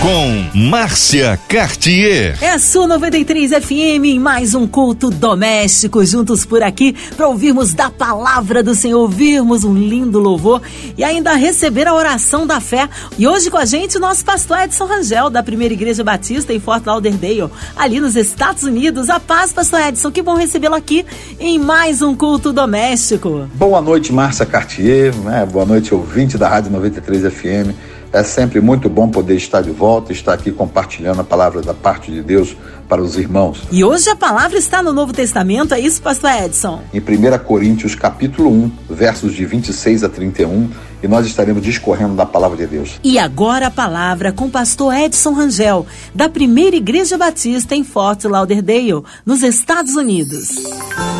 [0.00, 2.38] com Márcia Cartier.
[2.40, 7.74] É a sua 93 FM em mais um culto doméstico, juntos por aqui para ouvirmos
[7.74, 10.62] da palavra do Senhor, ouvirmos um lindo louvor
[10.96, 12.88] e ainda receber a oração da fé.
[13.18, 16.60] E hoje com a gente o nosso pastor Edson Rangel, da Primeira Igreja Batista em
[16.60, 19.10] Fort Lauderdale, ali nos Estados Unidos.
[19.10, 21.04] A paz, pastor Edson, que bom recebê-lo aqui
[21.40, 23.48] em mais um culto doméstico.
[23.54, 25.44] Boa noite, Márcia Cartier, né?
[25.50, 27.87] boa noite, ouvinte da Rádio 93 FM.
[28.12, 32.10] É sempre muito bom poder estar de volta, estar aqui compartilhando a palavra da parte
[32.10, 32.56] de Deus
[32.88, 33.62] para os irmãos.
[33.70, 36.80] E hoje a palavra está no Novo Testamento, é isso, pastor Edson?
[36.92, 40.70] Em 1 Coríntios, capítulo 1, versos de 26 a 31,
[41.02, 42.98] e nós estaremos discorrendo da palavra de Deus.
[43.04, 48.24] E agora a palavra com o pastor Edson Rangel, da Primeira Igreja Batista em Fort
[48.24, 50.48] Lauderdale, nos Estados Unidos.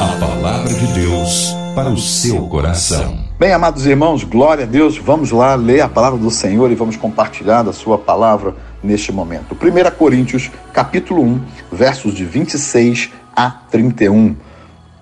[0.01, 3.28] A palavra de Deus para o seu coração.
[3.39, 4.99] Bem, amados irmãos, glória a Deus.
[4.99, 9.55] Vamos lá ler a palavra do Senhor e vamos compartilhar da sua palavra neste momento.
[9.55, 14.35] 1 Coríntios, capítulo 1, versos de 26 a 31.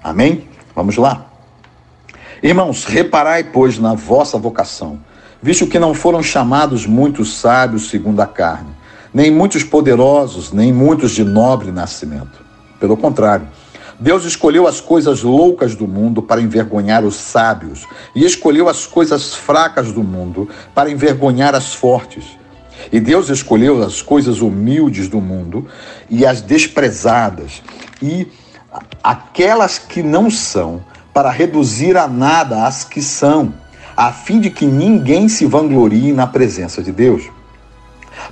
[0.05, 0.47] Amém?
[0.75, 1.25] Vamos lá.
[2.43, 5.01] Irmãos, reparai, pois, na vossa vocação,
[5.43, 8.69] visto que não foram chamados muitos sábios segundo a carne,
[9.15, 12.45] nem muitos poderosos, nem muitos de nobre nascimento.
[12.79, 13.49] Pelo contrário,
[13.99, 19.35] Deus escolheu as coisas loucas do mundo para envergonhar os sábios, e escolheu as coisas
[19.35, 22.25] fracas do mundo para envergonhar as fortes.
[22.93, 25.67] E Deus escolheu as coisas humildes do mundo
[26.11, 27.63] e as desprezadas,
[28.03, 28.27] e
[29.03, 33.55] aquelas que não são, para reduzir a nada as que são,
[33.97, 37.31] a fim de que ninguém se vanglorie na presença de Deus.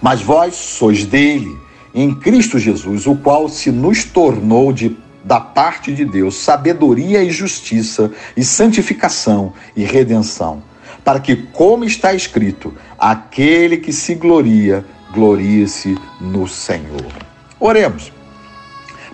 [0.03, 1.56] Mas vós sois dele,
[1.95, 7.30] em Cristo Jesus, o qual se nos tornou de da parte de Deus sabedoria e
[7.30, 10.62] justiça, e santificação e redenção,
[11.03, 17.06] para que, como está escrito, aquele que se gloria, glorie-se no Senhor.
[17.59, 18.12] Oremos.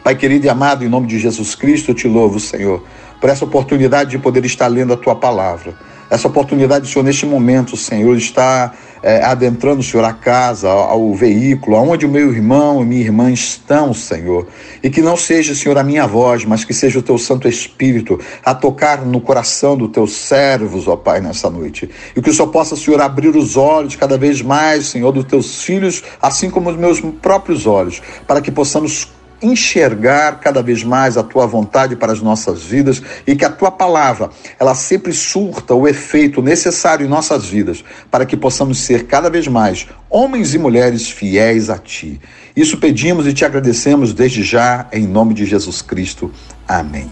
[0.02, 2.84] Pai querido e amado, em nome de Jesus Cristo, eu te louvo, Senhor,
[3.20, 5.74] por essa oportunidade de poder estar lendo a tua palavra.
[6.10, 11.76] Essa oportunidade, Senhor, neste momento, Senhor, está é, adentrando, Senhor, a casa, ao, ao veículo,
[11.76, 14.48] aonde o meu irmão e minha irmã estão, Senhor.
[14.82, 18.18] E que não seja, Senhor, a minha voz, mas que seja o teu Santo Espírito
[18.44, 21.88] a tocar no coração dos teus servos, ó Pai, nessa noite.
[22.16, 25.62] E que o Senhor possa, Senhor, abrir os olhos cada vez mais, Senhor, dos teus
[25.62, 29.08] filhos, assim como os meus próprios olhos, para que possamos
[29.42, 33.70] enxergar cada vez mais a tua vontade para as nossas vidas e que a tua
[33.70, 39.30] palavra, ela sempre surta o efeito necessário em nossas vidas para que possamos ser cada
[39.30, 42.20] vez mais homens e mulheres fiéis a ti.
[42.54, 46.30] Isso pedimos e te agradecemos desde já em nome de Jesus Cristo.
[46.66, 47.10] Amém.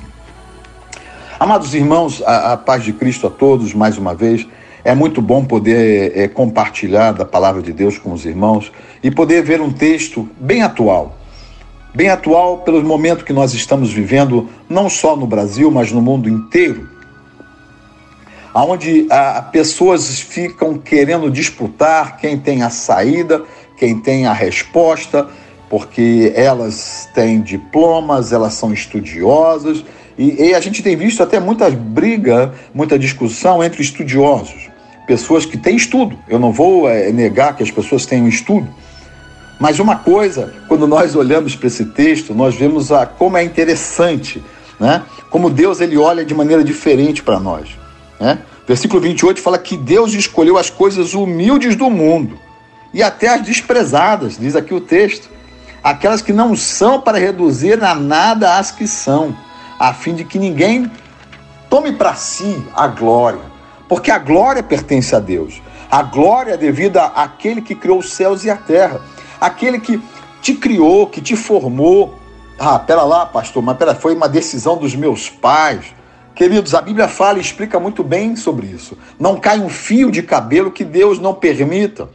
[1.41, 4.47] Amados irmãos, a, a paz de Cristo a todos mais uma vez.
[4.84, 8.72] É muito bom poder é, compartilhar da palavra de Deus com os irmãos
[9.03, 11.18] e poder ver um texto bem atual
[11.99, 16.29] bem atual pelo momento que nós estamos vivendo, não só no Brasil, mas no mundo
[16.29, 16.89] inteiro,
[18.55, 23.43] onde ah, pessoas ficam querendo disputar quem tem a saída,
[23.77, 25.27] quem tem a resposta,
[25.69, 29.85] porque elas têm diplomas, elas são estudiosas,
[30.17, 34.71] e, e a gente tem visto até muita briga, muita discussão entre estudiosos,
[35.05, 36.17] pessoas que têm estudo.
[36.29, 38.69] Eu não vou é, negar que as pessoas tenham estudo,
[39.59, 44.43] mas uma coisa, quando nós olhamos para esse texto, nós vemos a, como é interessante,
[44.79, 45.03] né?
[45.31, 47.71] como Deus ele olha de maneira diferente para nós.
[48.21, 48.39] Né?
[48.67, 52.39] Versículo 28 fala que Deus escolheu as coisas humildes do mundo
[52.95, 55.29] e até as desprezadas, diz aqui o texto,
[55.83, 59.37] aquelas que não são para reduzir a nada as que são,
[59.79, 60.91] a fim de que ninguém
[61.69, 63.41] tome para si a glória,
[63.89, 65.61] porque a glória pertence a Deus.
[65.91, 69.01] A glória é devida àquele que criou os céus e a terra
[69.41, 70.00] aquele que
[70.41, 72.15] te criou, que te formou.
[72.59, 75.87] Ah, pera lá, pastor, mas pera, foi uma decisão dos meus pais.
[76.35, 78.96] Queridos, a Bíblia fala e explica muito bem sobre isso.
[79.19, 82.08] Não cai um fio de cabelo que Deus não permita.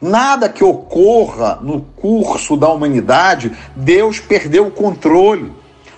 [0.00, 5.52] Nada que ocorra no curso da humanidade, Deus perdeu o controle.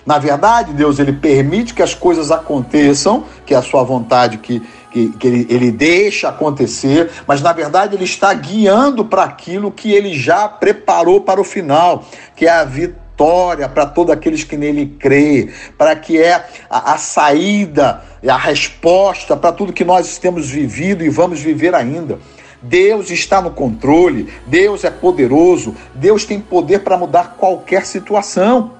[0.05, 4.61] Na verdade, Deus ele permite que as coisas aconteçam, que é a sua vontade que
[4.93, 9.91] que, que ele, ele deixa acontecer, mas na verdade ele está guiando para aquilo que
[9.91, 12.05] ele já preparou para o final,
[12.35, 16.97] que é a vitória para todos aqueles que nele crê, para que é a, a
[16.99, 22.19] saída, a resposta para tudo que nós temos vivido e vamos viver ainda.
[22.61, 28.73] Deus está no controle, Deus é poderoso, Deus tem poder para mudar qualquer situação.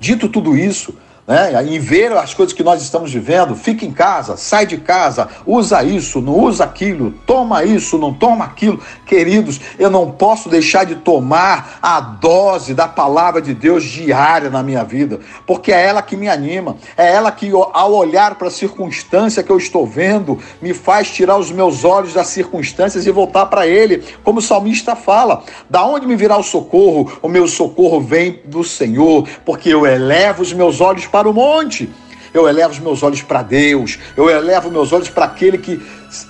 [0.00, 0.94] Dito tudo isso,
[1.26, 5.28] né, em ver as coisas que nós estamos vivendo, fica em casa, sai de casa,
[5.46, 8.80] usa isso, não usa aquilo, toma isso, não toma aquilo.
[9.06, 14.62] Queridos, eu não posso deixar de tomar a dose da palavra de Deus diária na
[14.62, 18.50] minha vida, porque é ela que me anima, é ela que, ao olhar para a
[18.50, 23.46] circunstância que eu estou vendo, me faz tirar os meus olhos das circunstâncias e voltar
[23.46, 27.12] para Ele, como o salmista fala: da onde me virá o socorro?
[27.22, 31.88] O meu socorro vem do Senhor, porque eu elevo os meus olhos para o monte.
[32.34, 33.98] Eu elevo os meus olhos para Deus.
[34.16, 35.80] Eu elevo meus olhos para aquele que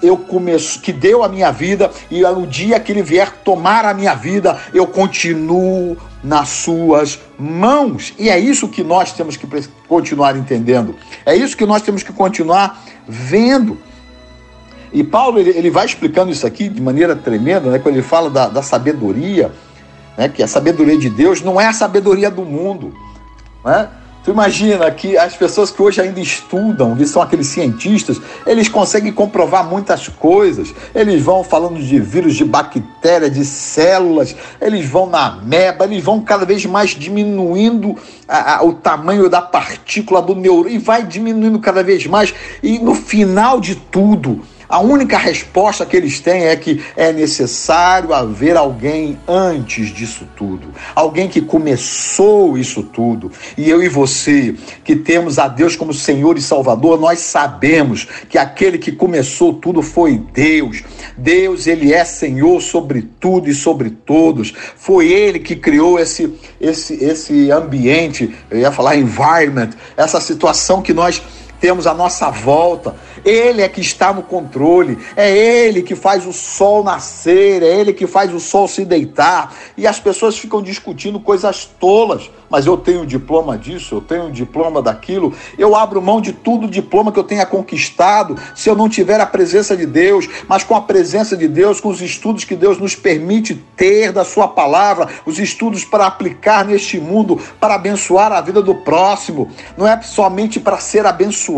[0.03, 3.95] eu começo, que deu a minha vida e no dia que ele vier tomar a
[3.95, 8.13] minha vida, eu continuo nas suas mãos.
[8.19, 9.47] E é isso que nós temos que
[9.89, 10.97] continuar entendendo.
[11.25, 13.79] É isso que nós temos que continuar vendo.
[14.93, 17.79] E Paulo ele, ele vai explicando isso aqui de maneira tremenda, né?
[17.79, 19.51] Quando ele fala da, da sabedoria,
[20.19, 20.29] né?
[20.29, 22.93] Que a sabedoria de Deus não é a sabedoria do mundo,
[23.65, 23.89] né?
[24.25, 29.13] Tu imagina que as pessoas que hoje ainda estudam, que são aqueles cientistas, eles conseguem
[29.13, 30.73] comprovar muitas coisas.
[30.95, 36.21] Eles vão falando de vírus, de bactéria, de células, eles vão na meba, eles vão
[36.21, 37.97] cada vez mais diminuindo
[38.29, 42.33] a, a, o tamanho da partícula do neurônio e vai diminuindo cada vez mais.
[42.63, 44.41] E no final de tudo,
[44.73, 50.69] a única resposta que eles têm é que é necessário haver alguém antes disso tudo,
[50.95, 53.31] alguém que começou isso tudo.
[53.55, 58.39] E eu e você, que temos a Deus como Senhor e Salvador, nós sabemos que
[58.39, 60.83] aquele que começou tudo foi Deus.
[61.19, 64.55] Deus, ele é Senhor sobre tudo e sobre todos.
[64.75, 70.95] Foi ele que criou esse esse esse ambiente, eu ia falar environment, essa situação que
[70.95, 71.23] nós
[71.63, 72.97] temos à nossa volta.
[73.25, 77.93] Ele é que está no controle, é ele que faz o sol nascer, é ele
[77.93, 79.55] que faz o sol se deitar.
[79.77, 82.29] E as pessoas ficam discutindo coisas tolas.
[82.51, 85.33] Mas eu tenho diploma disso, eu tenho diploma daquilo.
[85.57, 89.25] Eu abro mão de tudo diploma que eu tenha conquistado se eu não tiver a
[89.25, 90.29] presença de Deus.
[90.47, 94.25] Mas com a presença de Deus, com os estudos que Deus nos permite ter da
[94.25, 99.49] Sua palavra, os estudos para aplicar neste mundo, para abençoar a vida do próximo.
[99.79, 101.52] Não é somente para ser abençoado.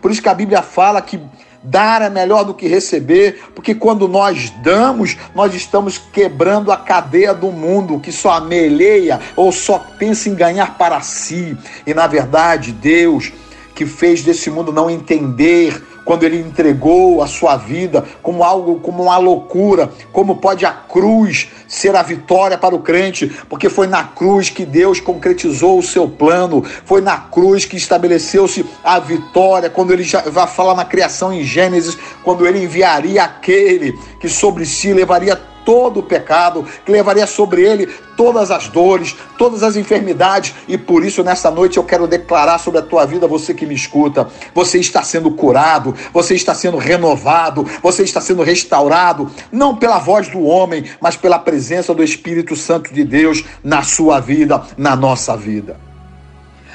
[0.00, 1.18] Por isso que a Bíblia fala fala que
[1.62, 7.32] dar é melhor do que receber, porque quando nós damos, nós estamos quebrando a cadeia
[7.32, 11.56] do mundo que só ameleia ou só pensa em ganhar para si.
[11.86, 13.32] E na verdade, Deus
[13.74, 19.04] que fez desse mundo não entender quando ele entregou a sua vida como algo, como
[19.04, 24.04] uma loucura, como pode a cruz ser a vitória para o crente, porque foi na
[24.04, 29.92] cruz que Deus concretizou o seu plano, foi na cruz que estabeleceu-se a vitória, quando
[29.92, 34.92] ele já vai falar na criação em Gênesis, quando ele enviaria aquele que sobre si
[34.92, 40.78] levaria todo o pecado, que levaria sobre ele todas as dores, todas as enfermidades, e
[40.78, 44.28] por isso nessa noite eu quero declarar sobre a tua vida, você que me escuta,
[44.54, 50.28] você está sendo curado, você está sendo renovado, você está sendo restaurado, não pela voz
[50.28, 55.36] do homem, mas pela presença do Espírito Santo de Deus na sua vida, na nossa
[55.36, 55.93] vida.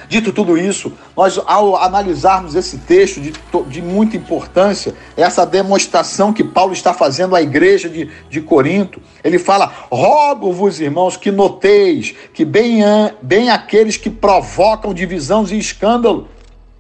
[0.10, 3.32] Dito tudo isso, nós, ao analisarmos esse texto de,
[3.68, 9.38] de muita importância, essa demonstração que Paulo está fazendo à igreja de, de Corinto, ele
[9.38, 12.82] fala: Rogo-vos, irmãos, que noteis que bem,
[13.22, 16.28] bem aqueles que provocam divisões e escândalo.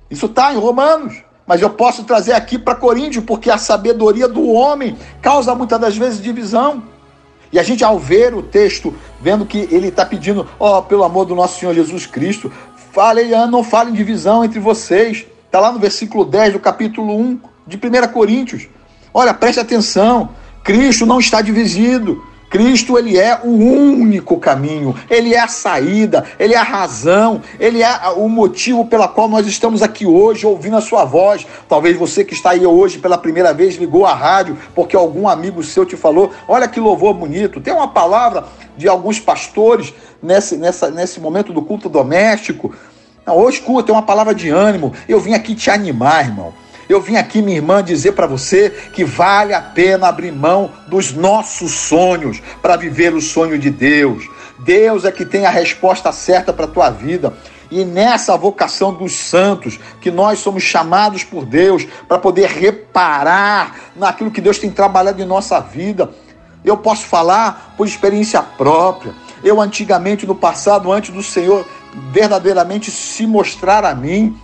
[0.09, 4.51] Isso está em Romanos mas eu posso trazer aqui para Coríntios, porque a sabedoria do
[4.51, 6.83] homem causa muitas das vezes divisão.
[7.51, 11.03] E a gente, ao ver o texto, vendo que ele está pedindo, ó, oh, pelo
[11.03, 12.51] amor do nosso Senhor Jesus Cristo,
[12.91, 15.25] Fale, não fale em divisão entre vocês.
[15.46, 18.67] Está lá no versículo 10 do capítulo 1 de 1 Coríntios.
[19.13, 20.29] Olha, preste atenção.
[20.63, 22.24] Cristo não está dividido.
[22.50, 27.84] Cristo ele é o único caminho, ele é a saída, ele é a razão, ele
[27.84, 31.46] é o motivo pela qual nós estamos aqui hoje ouvindo a sua voz.
[31.67, 35.62] Talvez você que está aí hoje pela primeira vez ligou a rádio porque algum amigo
[35.63, 37.62] seu te falou: "Olha que louvor bonito".
[37.62, 38.46] Tem uma palavra
[38.79, 39.93] de alguns pastores
[40.24, 42.74] nesse, nessa, nesse momento do culto doméstico.
[43.27, 44.93] Não, ou escuta, é uma palavra de ânimo.
[45.07, 46.53] Eu vim aqui te animar, irmão.
[46.88, 51.12] Eu vim aqui, minha irmã, dizer para você que vale a pena abrir mão dos
[51.12, 54.27] nossos sonhos para viver o sonho de Deus.
[54.59, 57.33] Deus é que tem a resposta certa para a tua vida.
[57.69, 64.31] E nessa vocação dos santos, que nós somos chamados por Deus para poder reparar naquilo
[64.31, 66.09] que Deus tem trabalhado em nossa vida.
[66.63, 69.13] Eu posso falar por experiência própria.
[69.43, 71.65] Eu, antigamente, no passado, antes do Senhor
[72.11, 74.37] verdadeiramente se mostrar a mim,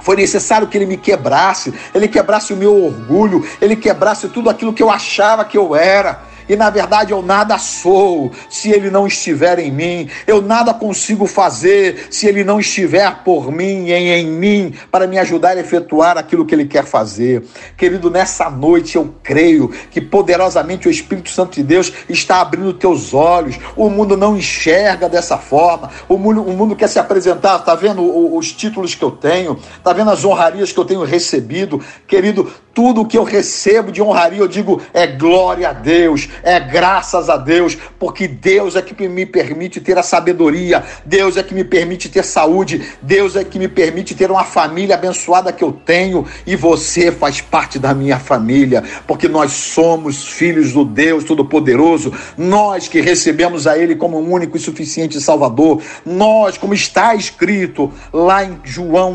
[0.00, 4.72] foi necessário que ele me quebrasse, ele quebrasse o meu orgulho, ele quebrasse tudo aquilo
[4.72, 6.22] que eu achava que eu era.
[6.48, 11.26] E na verdade eu nada sou se ele não estiver em mim, eu nada consigo
[11.26, 16.16] fazer se ele não estiver por mim e em mim para me ajudar a efetuar
[16.18, 17.44] aquilo que ele quer fazer.
[17.76, 23.14] Querido, nessa noite eu creio que poderosamente o Espírito Santo de Deus está abrindo teus
[23.14, 23.58] olhos.
[23.76, 25.90] O mundo não enxerga dessa forma.
[26.08, 29.92] O mundo, o mundo quer se apresentar, está vendo os títulos que eu tenho, está
[29.92, 31.80] vendo as honrarias que eu tenho recebido.
[32.06, 37.28] Querido, tudo que eu recebo de honraria, eu digo é glória a Deus, é graças
[37.28, 41.64] a Deus, porque Deus é que me permite ter a sabedoria, Deus é que me
[41.64, 46.26] permite ter saúde, Deus é que me permite ter uma família abençoada que eu tenho
[46.46, 52.88] e você faz parte da minha família, porque nós somos filhos do Deus Todo-Poderoso, nós
[52.88, 58.58] que recebemos a Ele como único e suficiente Salvador, nós, como está escrito lá em
[58.64, 59.14] João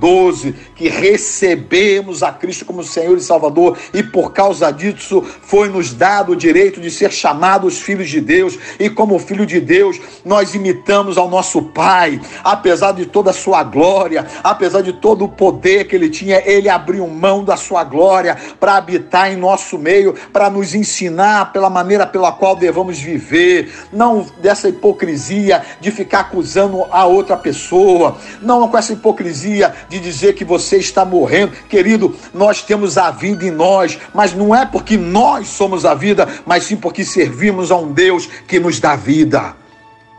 [0.00, 5.92] 1,12, que recebemos a Cristo como Senhor e Salvador, e por causa disso foi nos
[5.92, 10.54] dado o direito de ser chamados filhos de Deus, e como filho de Deus, nós
[10.54, 15.86] imitamos ao nosso Pai, apesar de toda a sua glória, apesar de todo o poder
[15.86, 20.50] que ele tinha, ele abriu mão da sua glória para habitar em nosso meio, para
[20.50, 27.04] nos ensinar pela maneira pela qual devemos viver, não dessa hipocrisia de ficar acusando a
[27.04, 31.52] outra pessoa, não com essa hipocrisia de dizer que você está morrendo.
[31.68, 36.26] Querido, nós temos a vida em nós, mas não é porque nós somos a vida,
[36.48, 39.54] mas sim porque servimos a um Deus que nos dá vida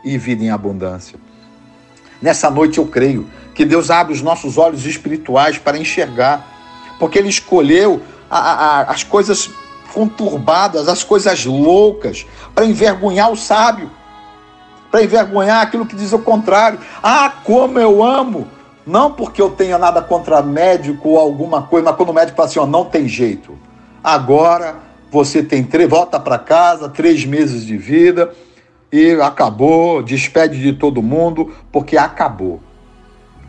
[0.04, 1.18] e vida em abundância.
[2.22, 6.46] Nessa noite eu creio que Deus abre os nossos olhos espirituais para enxergar,
[7.00, 9.50] porque Ele escolheu a, a, as coisas
[9.92, 13.90] conturbadas, as coisas loucas, para envergonhar o sábio,
[14.88, 16.78] para envergonhar aquilo que diz o contrário.
[17.02, 18.46] Ah, como eu amo!
[18.86, 22.48] Não porque eu tenha nada contra médico ou alguma coisa, mas quando o médico fala
[22.48, 23.58] assim, ó, não tem jeito.
[24.02, 28.32] Agora você tem três, volta para casa, três meses de vida
[28.92, 32.60] e acabou, despede de todo mundo, porque acabou.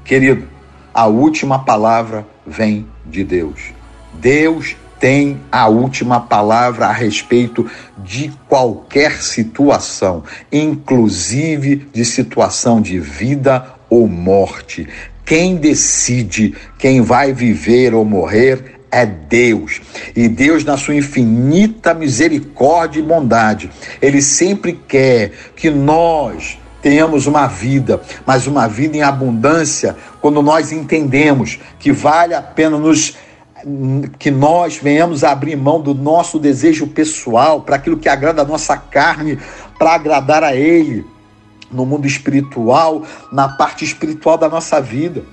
[0.03, 0.47] Querido,
[0.93, 3.73] a última palavra vem de Deus.
[4.13, 13.65] Deus tem a última palavra a respeito de qualquer situação, inclusive de situação de vida
[13.89, 14.87] ou morte.
[15.25, 19.81] Quem decide quem vai viver ou morrer é Deus.
[20.15, 23.71] E Deus, na sua infinita misericórdia e bondade,
[24.01, 30.71] Ele sempre quer que nós tenhamos uma vida, mas uma vida em abundância, quando nós
[30.71, 33.15] entendemos que vale a pena nos
[34.17, 38.45] que nós venhamos a abrir mão do nosso desejo pessoal para aquilo que agrada a
[38.45, 39.37] nossa carne,
[39.77, 41.05] para agradar a Ele
[41.71, 45.23] no mundo espiritual, na parte espiritual da nossa vida.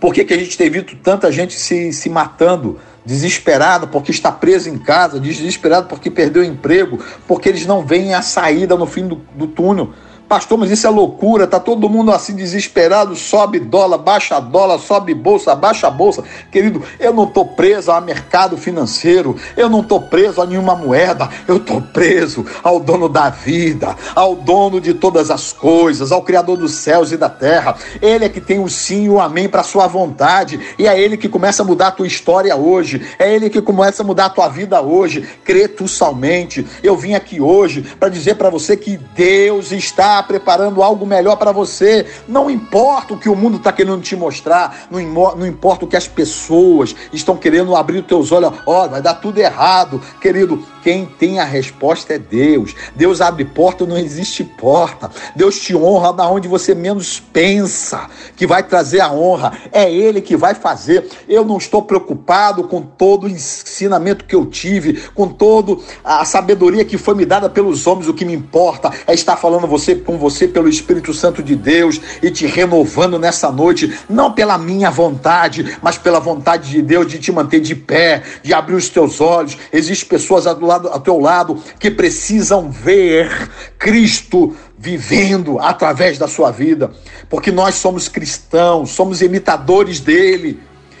[0.00, 4.30] Por que, que a gente tem visto tanta gente se, se matando, desesperada porque está
[4.30, 8.86] preso em casa, desesperado porque perdeu o emprego, porque eles não veem a saída no
[8.86, 9.92] fim do, do túnel?
[10.28, 15.14] Pastor, mas isso é loucura, tá todo mundo assim desesperado, sobe dólar, baixa dólar, sobe
[15.14, 16.22] bolsa, baixa bolsa.
[16.52, 21.30] Querido, eu não tô preso a mercado financeiro, eu não tô preso a nenhuma moeda,
[21.48, 26.58] eu tô preso ao dono da vida, ao dono de todas as coisas, ao criador
[26.58, 27.76] dos céus e da terra.
[28.02, 31.16] Ele é que tem o sim e o amém para sua vontade, e é ele
[31.16, 33.00] que começa a mudar a tua história hoje.
[33.18, 35.26] É ele que começa a mudar a tua vida hoje.
[35.42, 36.66] Crê tu somente.
[36.82, 41.52] Eu vim aqui hoje para dizer para você que Deus está preparando algo melhor para
[41.52, 42.06] você.
[42.26, 45.00] Não importa o que o mundo está querendo te mostrar, não,
[45.36, 48.52] não importa o que as pessoas estão querendo abrir os teus olhos.
[48.66, 50.00] Ó, oh, vai dar tudo errado.
[50.20, 52.74] Querido, quem tem a resposta é Deus.
[52.94, 55.10] Deus abre porta, não existe porta.
[55.36, 59.52] Deus te honra da onde você menos pensa que vai trazer a honra.
[59.72, 61.08] É Ele que vai fazer.
[61.28, 66.84] Eu não estou preocupado com todo o ensinamento que eu tive, com toda a sabedoria
[66.84, 68.08] que foi me dada pelos homens.
[68.08, 72.00] O que me importa é estar falando você com você pelo Espírito Santo de Deus
[72.22, 77.18] e te renovando nessa noite, não pela minha vontade, mas pela vontade de Deus de
[77.18, 79.58] te manter de pé, de abrir os teus olhos.
[79.70, 86.50] Existem pessoas do lado, ao teu lado que precisam ver Cristo vivendo através da sua
[86.50, 86.90] vida,
[87.28, 90.58] porque nós somos cristãos, somos imitadores dele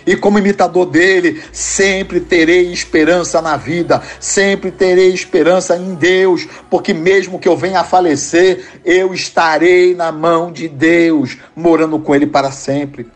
[0.08, 6.94] e como imitador dele, sempre terei esperança na vida, sempre terei esperança em Deus, porque
[6.94, 12.26] mesmo que eu venha a falecer, eu estarei na mão de Deus, morando com ele
[12.26, 13.06] para sempre.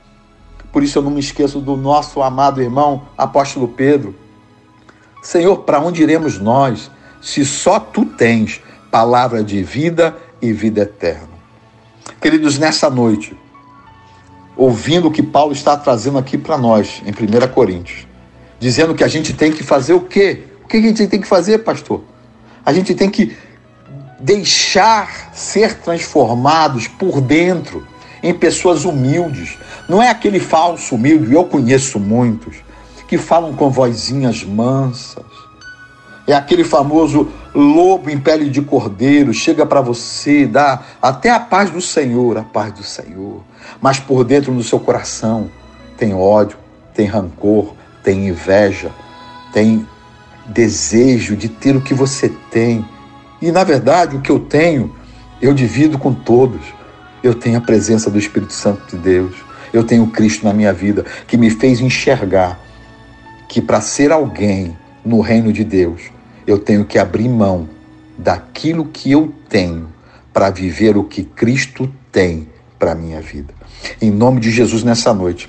[0.71, 4.15] Por isso eu não me esqueço do nosso amado irmão apóstolo Pedro.
[5.23, 6.91] Senhor, para onde iremos nós,
[7.23, 11.33] se só tu tens palavra de vida e vida eterna?
[12.21, 13.35] Queridos, nessa noite,
[14.63, 18.07] ouvindo o que Paulo está trazendo aqui para nós, em 1 Coríntios,
[18.61, 20.45] dizendo que a gente tem que fazer o quê?
[20.63, 22.05] O que a gente tem que fazer, pastor?
[22.65, 23.37] A gente tem que
[24.21, 27.85] deixar ser transformados por dentro
[28.23, 29.59] em pessoas humildes.
[29.89, 32.59] Não é aquele falso humilde, eu conheço muitos,
[33.09, 35.25] que falam com vozinhas mansas.
[36.25, 41.69] É aquele famoso lobo em pele de cordeiro, chega para você, dá até a paz
[41.69, 43.43] do Senhor, a paz do Senhor.
[43.81, 45.51] Mas por dentro do seu coração
[45.97, 46.59] tem ódio,
[46.95, 48.91] tem rancor, tem inveja,
[49.53, 49.87] tem
[50.47, 52.85] desejo de ter o que você tem.
[53.41, 54.95] E na verdade, o que eu tenho,
[55.41, 56.61] eu divido com todos.
[57.23, 59.37] Eu tenho a presença do Espírito Santo de Deus.
[59.73, 62.61] Eu tenho Cristo na minha vida que me fez enxergar
[63.49, 66.03] que para ser alguém no reino de Deus,
[66.47, 67.69] eu tenho que abrir mão
[68.19, 69.89] daquilo que eu tenho
[70.33, 72.49] para viver o que Cristo tem
[72.83, 73.55] para a minha vida.
[74.01, 75.49] Em nome de Jesus, nessa noite,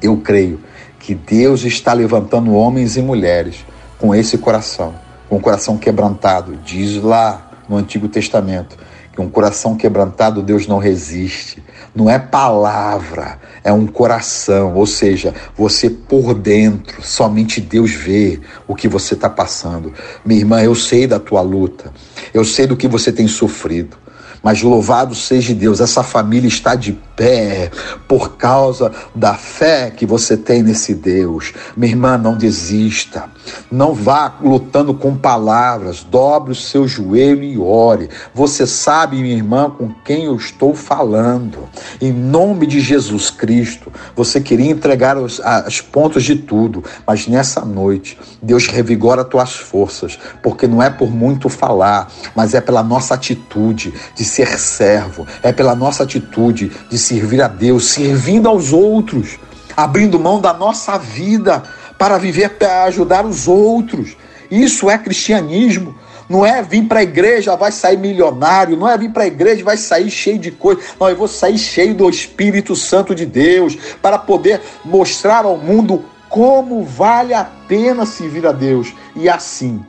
[0.00, 0.60] eu creio
[0.98, 3.66] que Deus está levantando homens e mulheres
[3.98, 4.94] com esse coração,
[5.28, 6.56] com o coração quebrantado.
[6.64, 8.78] Diz lá no Antigo Testamento
[9.12, 11.62] que um coração quebrantado Deus não resiste.
[11.94, 14.74] Não é palavra, é um coração.
[14.74, 19.92] Ou seja, você por dentro, somente Deus vê o que você está passando.
[20.24, 21.92] Minha irmã, eu sei da tua luta,
[22.32, 23.98] eu sei do que você tem sofrido.
[24.44, 27.70] Mas louvado seja Deus, essa família está de pé
[28.08, 31.52] por causa da fé que você tem nesse Deus.
[31.76, 33.24] Minha irmã, não desista.
[33.70, 36.02] Não vá lutando com palavras.
[36.02, 38.08] Dobre o seu joelho e ore.
[38.34, 41.68] Você sabe, minha irmã, com quem eu estou falando.
[42.00, 47.64] Em nome de Jesus Cristo, você queria entregar os, as pontos de tudo, mas nessa
[47.64, 53.14] noite, Deus revigora tuas forças, porque não é por muito falar, mas é pela nossa
[53.14, 59.38] atitude de ser servo, é pela nossa atitude de servir a Deus, servindo aos outros,
[59.76, 61.62] abrindo mão da nossa vida
[61.98, 64.16] para viver para ajudar os outros.
[64.50, 65.94] Isso é cristianismo.
[66.28, 68.76] Não é vir para a igreja, vai sair milionário.
[68.76, 70.80] Não é vir para a igreja, vai sair cheio de coisa.
[70.98, 76.04] Não, eu vou sair cheio do Espírito Santo de Deus para poder mostrar ao mundo
[76.28, 78.92] como vale a pena servir a Deus.
[79.14, 79.84] E assim,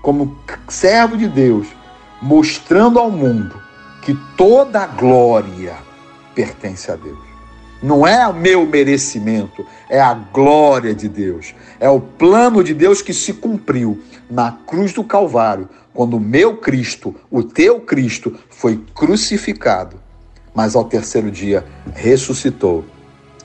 [0.00, 1.66] como servo de Deus,
[2.20, 3.60] mostrando ao mundo
[4.02, 5.91] que toda a glória
[6.34, 7.18] pertence a Deus.
[7.82, 11.52] Não é o meu merecimento, é a glória de Deus.
[11.80, 16.56] É o plano de Deus que se cumpriu na cruz do Calvário, quando o meu
[16.56, 19.96] Cristo, o teu Cristo, foi crucificado,
[20.54, 22.84] mas ao terceiro dia ressuscitou.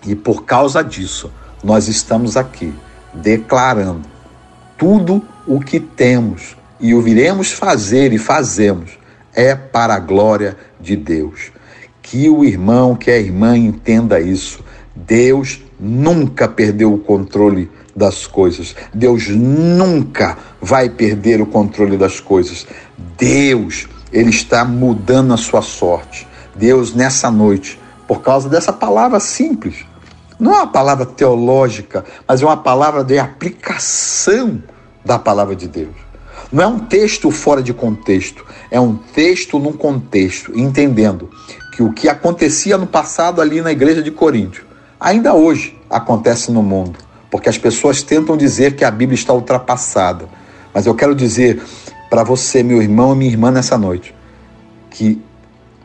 [0.05, 1.31] E por causa disso,
[1.63, 2.73] nós estamos aqui
[3.13, 4.07] declarando
[4.77, 8.99] tudo o que temos e o viremos fazer e fazemos
[9.33, 11.51] é para a glória de Deus.
[12.09, 14.63] Que o irmão, que a irmã entenda isso.
[14.95, 18.73] Deus nunca perdeu o controle das coisas.
[18.93, 22.65] Deus nunca vai perder o controle das coisas.
[23.17, 26.25] Deus, ele está mudando a sua sorte.
[26.55, 29.85] Deus nessa noite, por causa dessa palavra simples,
[30.39, 34.63] não é uma palavra teológica, mas é uma palavra de aplicação
[35.03, 35.95] da palavra de Deus.
[36.51, 41.29] Não é um texto fora de contexto, é um texto num contexto, entendendo
[41.77, 44.65] que o que acontecia no passado ali na igreja de Coríntio,
[44.99, 46.97] ainda hoje acontece no mundo,
[47.29, 50.27] porque as pessoas tentam dizer que a Bíblia está ultrapassada.
[50.73, 51.61] Mas eu quero dizer
[52.09, 54.15] para você, meu irmão e minha irmã, nessa noite,
[54.89, 55.21] que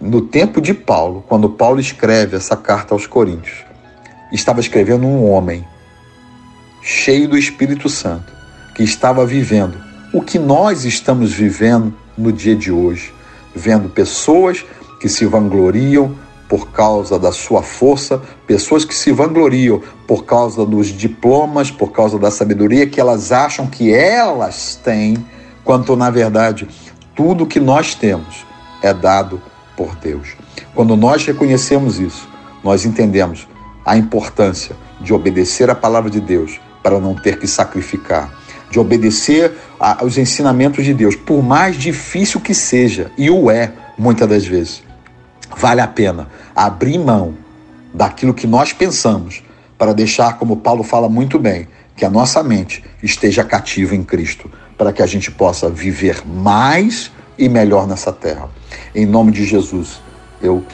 [0.00, 3.58] no tempo de Paulo, quando Paulo escreve essa carta aos Coríntios,
[4.32, 5.62] estava escrevendo um homem
[6.80, 8.32] cheio do Espírito Santo,
[8.74, 9.78] que estava vivendo
[10.10, 13.12] o que nós estamos vivendo no dia de hoje,
[13.54, 14.64] vendo pessoas
[15.02, 16.14] que se vangloriam
[16.48, 22.20] por causa da sua força, pessoas que se vangloriam por causa dos diplomas, por causa
[22.20, 25.16] da sabedoria que elas acham que elas têm,
[25.64, 26.68] quanto na verdade
[27.16, 28.46] tudo que nós temos
[28.80, 29.42] é dado
[29.76, 30.36] por Deus.
[30.72, 32.28] Quando nós reconhecemos isso,
[32.62, 33.48] nós entendemos
[33.84, 38.30] a importância de obedecer a palavra de Deus para não ter que sacrificar
[38.70, 44.26] de obedecer aos ensinamentos de Deus, por mais difícil que seja, e o é muitas
[44.26, 44.91] das vezes.
[45.56, 47.34] Vale a pena abrir mão
[47.92, 49.42] daquilo que nós pensamos
[49.76, 54.50] para deixar, como Paulo fala muito bem, que a nossa mente esteja cativa em Cristo,
[54.78, 58.48] para que a gente possa viver mais e melhor nessa terra.
[58.94, 60.00] Em nome de Jesus,
[60.40, 60.64] eu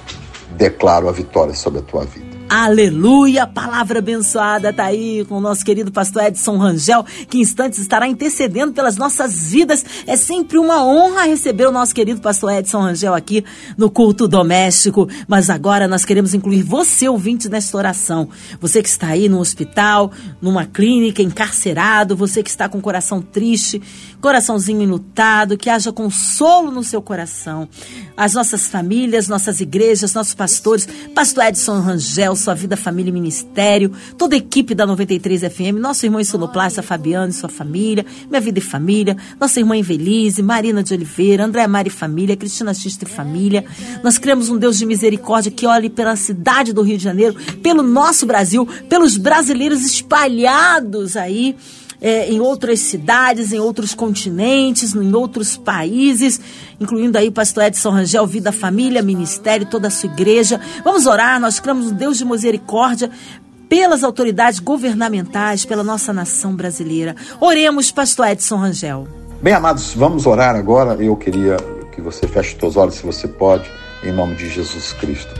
[0.57, 2.28] declaro a vitória sobre a tua vida.
[2.49, 3.47] Aleluia!
[3.47, 8.09] Palavra abençoada tá aí com o nosso querido pastor Edson Rangel, que em instantes estará
[8.09, 9.85] intercedendo pelas nossas vidas.
[10.07, 13.45] É sempre uma honra receber o nosso querido pastor Edson Rangel aqui
[13.77, 15.07] no culto doméstico.
[15.29, 18.31] Mas agora nós queremos incluir você, ouvinte, nesta oração.
[18.63, 23.21] Você que está aí no hospital, numa clínica, encarcerado, você que está com o coração
[23.21, 23.83] triste,
[24.23, 27.69] coraçãozinho enlutado, que haja consolo no seu coração.
[28.17, 33.93] As nossas famílias, nossas igrejas, nossos pastores, pastor Edson Rangel, sua vida, família e ministério,
[34.17, 38.59] toda a equipe da 93 FM, nosso irmão Sonoplasta Fabiano e sua família, minha vida
[38.59, 43.09] e família, nossa irmã Invelise, Marina de Oliveira, André Mari e família, Cristina Xista e
[43.09, 43.65] família.
[44.03, 47.83] Nós cremos um Deus de misericórdia que olhe pela cidade do Rio de Janeiro, pelo
[47.83, 51.57] nosso Brasil, pelos brasileiros espalhados aí
[52.01, 56.41] é, em outras cidades, em outros continentes, em outros países,
[56.81, 60.61] incluindo aí o pastor Edson Rangel, Vida Família, Ministério, toda a sua igreja.
[60.85, 63.11] Vamos orar, nós cremos um Deus de misericórdia
[63.69, 67.15] pelas autoridades governamentais, pela nossa nação brasileira.
[67.41, 69.07] Oremos, pastor Edson Rangel.
[69.43, 71.03] Bem, amados, vamos orar agora.
[71.03, 71.57] Eu queria
[71.93, 73.71] que você feche os seus olhos, se você pode,
[74.03, 75.33] em nome de Jesus Cristo.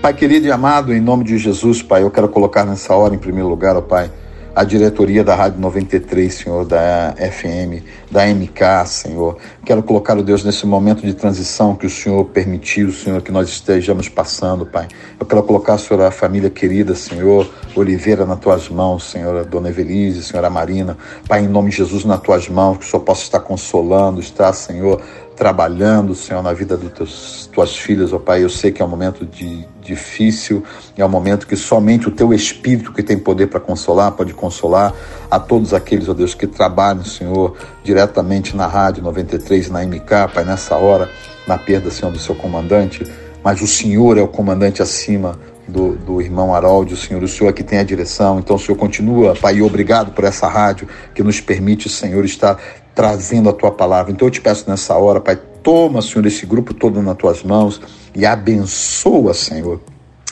[0.00, 3.18] Pai querido e amado, em nome de Jesus, Pai, eu quero colocar nessa hora, em
[3.18, 4.10] primeiro lugar, ó Pai,
[4.56, 9.36] a diretoria da Rádio 93, Senhor, da FM, da MK, Senhor.
[9.62, 13.50] Quero colocar, o Deus, nesse momento de transição que o Senhor permitiu, Senhor, que nós
[13.50, 14.88] estejamos passando, Pai.
[15.20, 19.68] Eu quero colocar, Senhor, a família querida, Senhor, Oliveira, nas tuas mãos, Senhor, a Dona
[19.68, 20.96] Evelise, Senhora Marina.
[21.28, 24.54] Pai, em nome de Jesus, nas tuas mãos, que o Senhor possa estar consolando, estar,
[24.54, 25.02] Senhor,
[25.36, 28.42] trabalhando, Senhor, na vida das tuas filhas, ó Pai.
[28.42, 30.64] Eu sei que é um momento de, difícil,
[30.96, 34.94] é um momento que somente o teu Espírito, que tem poder para consolar, pode consolar
[35.30, 40.44] a todos aqueles, ó Deus, que trabalham, Senhor, diretamente na Rádio 93, na MK, Pai,
[40.44, 41.10] nessa hora,
[41.46, 43.04] na perda, Senhor, do seu comandante.
[43.44, 45.38] Mas o Senhor é o comandante acima
[45.68, 48.38] do, do irmão Harold, o Senhor, o Senhor que tem a direção.
[48.38, 52.58] Então, o Senhor continua, Pai, obrigado por essa rádio que nos permite, Senhor, estar
[52.94, 54.12] trazendo a tua palavra.
[54.12, 57.80] Então eu te peço nessa hora, Pai, toma, Senhor, esse grupo todo nas tuas mãos
[58.14, 59.80] e abençoa, Senhor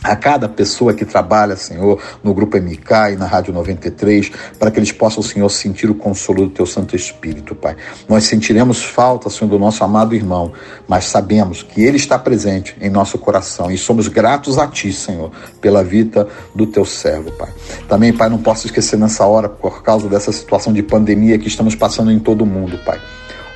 [0.04, 4.78] a cada pessoa que trabalha, Senhor, no Grupo MK e na Rádio 93, para que
[4.78, 7.74] eles possam, Senhor, sentir o consolo do Teu Santo Espírito, Pai.
[8.06, 10.52] Nós sentiremos falta, Senhor, do nosso amado irmão,
[10.86, 15.30] mas sabemos que Ele está presente em nosso coração e somos gratos a Ti, Senhor,
[15.58, 17.52] pela vida do Teu servo, Pai.
[17.88, 21.74] Também, Pai, não posso esquecer nessa hora, por causa dessa situação de pandemia que estamos
[21.74, 23.00] passando em todo o mundo, Pai.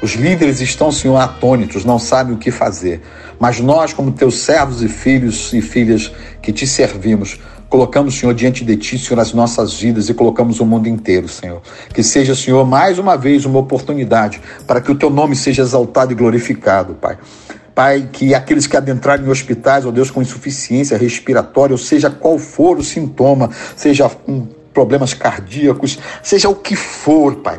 [0.00, 3.00] Os líderes estão, Senhor, atônitos, não sabem o que fazer.
[3.38, 8.64] Mas nós, como teus servos e filhos e filhas que te servimos, colocamos, Senhor, diante
[8.64, 11.60] de ti, Senhor, as nossas vidas e colocamos o mundo inteiro, Senhor.
[11.92, 16.12] Que seja, Senhor, mais uma vez uma oportunidade para que o teu nome seja exaltado
[16.12, 17.18] e glorificado, Pai.
[17.74, 22.38] Pai, que aqueles que adentrarem em hospitais, ó Deus, com insuficiência respiratória, ou seja qual
[22.38, 27.58] for o sintoma, seja com problemas cardíacos, seja o que for, Pai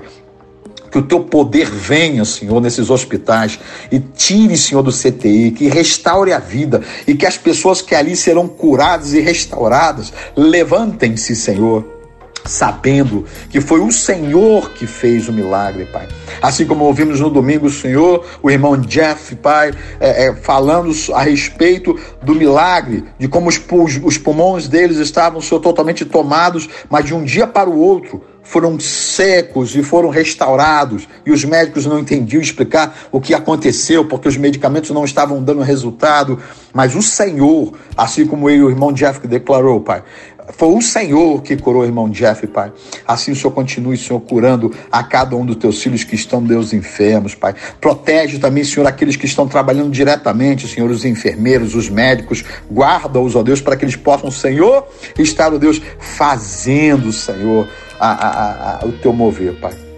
[0.91, 3.59] que o teu poder venha, Senhor, nesses hospitais
[3.91, 8.15] e tire, Senhor, do CTI, que restaure a vida e que as pessoas que ali
[8.15, 11.99] serão curadas e restauradas levantem-se, Senhor
[12.45, 16.07] sabendo que foi o Senhor que fez o milagre, Pai.
[16.41, 21.21] Assim como ouvimos no domingo o Senhor, o irmão Jeff, Pai, é, é, falando a
[21.21, 23.59] respeito do milagre, de como os,
[24.03, 28.79] os pulmões deles estavam, Senhor, totalmente tomados, mas de um dia para o outro foram
[28.79, 34.37] secos e foram restaurados, e os médicos não entendiam explicar o que aconteceu, porque os
[34.37, 36.39] medicamentos não estavam dando resultado,
[36.73, 40.01] mas o Senhor, assim como ele, o irmão Jeff declarou, Pai,
[40.49, 42.71] foi o Senhor que curou o irmão Jeff, Pai.
[43.07, 46.73] Assim o Senhor continue, Senhor, curando a cada um dos teus filhos que estão, Deus,
[46.73, 47.53] enfermos, Pai.
[47.79, 52.43] Protege também, Senhor, aqueles que estão trabalhando diretamente, Senhor, os enfermeiros, os médicos.
[52.71, 57.67] Guarda-os, ó Deus, para que eles possam, Senhor, estar, ó Deus, fazendo, Senhor,
[57.99, 59.88] a, a, a, o teu mover, Pai.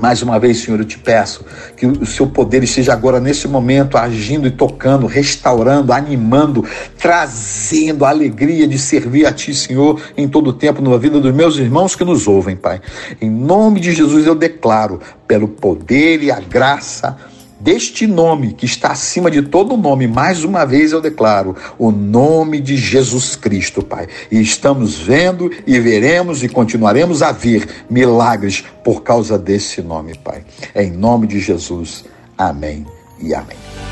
[0.00, 1.44] Mais uma vez, Senhor, eu te peço
[1.76, 6.64] que o seu poder esteja agora, nesse momento, agindo e tocando, restaurando, animando,
[6.98, 11.34] trazendo a alegria de servir a Ti, Senhor, em todo o tempo, na vida dos
[11.34, 12.80] meus irmãos que nos ouvem, Pai.
[13.20, 17.16] Em nome de Jesus eu declaro, pelo poder e a graça
[17.60, 22.60] deste nome que está acima de todo nome, mais uma vez eu declaro, o nome
[22.60, 24.08] de Jesus Cristo, Pai.
[24.30, 30.44] E estamos vendo e veremos e continuaremos a ver milagres por causa desse nome, Pai.
[30.74, 32.04] Em nome de Jesus.
[32.36, 32.86] Amém
[33.20, 33.89] e amém.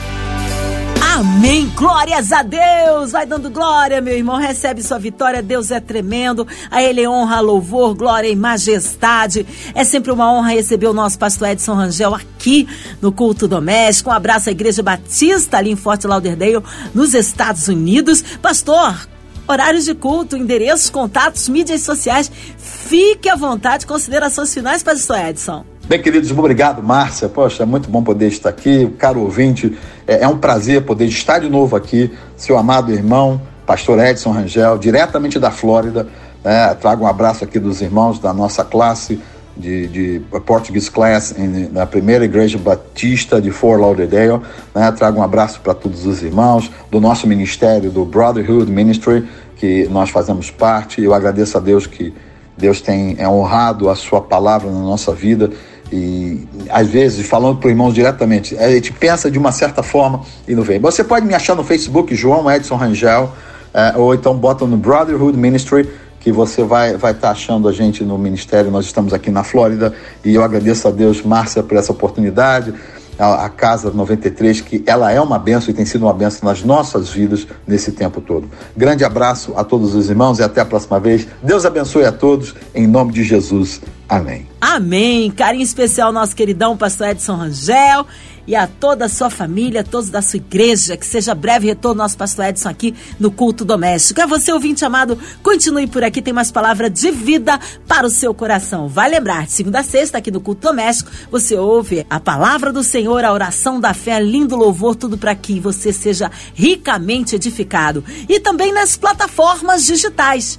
[1.18, 1.68] Amém.
[1.74, 3.10] Glórias a Deus.
[3.10, 4.36] Vai dando glória, meu irmão.
[4.36, 5.42] Recebe sua vitória.
[5.42, 6.46] Deus é tremendo.
[6.70, 9.44] A Ele honra, louvor, glória e majestade.
[9.74, 12.68] É sempre uma honra receber o nosso pastor Edson Rangel aqui
[13.02, 14.10] no culto doméstico.
[14.10, 16.62] Um abraço à Igreja Batista ali em Fort Lauderdale,
[16.94, 18.22] nos Estados Unidos.
[18.40, 19.08] Pastor,
[19.48, 22.30] horários de culto, endereços, contatos, mídias sociais.
[22.58, 23.88] Fique à vontade.
[23.88, 25.77] Considerações finais, pastor Edson.
[25.88, 27.30] Bem, queridos, obrigado, Márcia.
[27.30, 28.94] Poxa, é muito bom poder estar aqui.
[28.98, 29.74] Caro ouvinte,
[30.06, 32.12] é, é um prazer poder estar de novo aqui.
[32.36, 36.06] Seu amado irmão, pastor Edson Rangel, diretamente da Flórida.
[36.44, 36.74] Né?
[36.74, 39.18] Trago um abraço aqui dos irmãos da nossa classe
[39.56, 44.42] de, de Portuguese Class em, na primeira igreja batista de Fort Lauderdale.
[44.74, 44.92] Né?
[44.92, 50.10] Trago um abraço para todos os irmãos do nosso ministério, do Brotherhood Ministry, que nós
[50.10, 51.02] fazemos parte.
[51.02, 52.12] Eu agradeço a Deus que
[52.58, 55.50] Deus tem é honrado a sua palavra na nossa vida
[55.92, 60.22] e às vezes falando para o irmão diretamente, a gente pensa de uma certa forma
[60.46, 60.78] e não vem.
[60.78, 63.32] Você pode me achar no Facebook, João Edson Rangel,
[63.72, 65.88] é, ou então bota no Brotherhood Ministry
[66.20, 68.70] que você vai vai estar tá achando a gente no ministério.
[68.70, 72.74] Nós estamos aqui na Flórida e eu agradeço a Deus, Márcia, por essa oportunidade.
[73.18, 77.10] A, Casa 93, que ela é uma benção e tem sido uma benção nas nossas
[77.10, 78.48] vidas nesse tempo todo.
[78.76, 81.26] Grande abraço a todos os irmãos e até a próxima vez.
[81.42, 83.80] Deus abençoe a todos, em nome de Jesus.
[84.08, 84.46] Amém.
[84.60, 85.30] Amém.
[85.30, 88.06] Carinho especial nosso queridão pastor Edson Rangel
[88.48, 90.96] e a toda a sua família, todos da sua igreja.
[90.96, 94.22] Que seja breve retorno nosso pastor Edson aqui no culto doméstico.
[94.22, 98.32] A você, ouvinte amado, continue por aqui, tem mais palavra de vida para o seu
[98.32, 98.88] coração.
[98.88, 103.22] Vai lembrar, segunda a sexta, aqui no culto doméstico, você ouve a palavra do Senhor,
[103.22, 108.02] a oração da fé, lindo louvor, tudo para que você seja ricamente edificado.
[108.26, 110.58] E também nas plataformas digitais